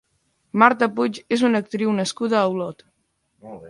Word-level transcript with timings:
Marta 0.63 0.87
Puig 0.95 1.21
és 1.39 1.45
una 1.51 1.63
actriu 1.67 1.95
nascuda 2.01 2.43
a 2.43 2.47
Olot. 2.57 2.87